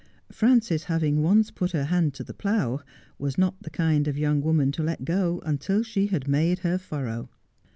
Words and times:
Prances 0.33 0.85
having 0.85 1.21
once 1.21 1.51
put 1.51 1.73
her 1.73 1.83
hand 1.83 2.15
to 2.15 2.23
the 2.23 2.33
plough 2.33 2.81
was 3.19 3.37
not 3.37 3.61
the 3.61 3.69
kind 3.69 4.07
of 4.07 4.17
young 4.17 4.41
woman 4.41 4.71
to 4.71 4.81
let 4.81 5.05
go 5.05 5.39
until 5.45 5.83
she 5.83 6.07
had 6.07 6.27
made 6.27 6.57
her 6.65 6.79
furrow. 6.79 7.29